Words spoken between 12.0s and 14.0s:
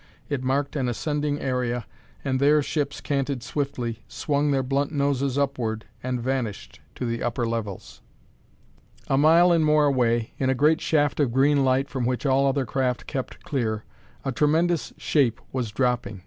which all other craft kept clear,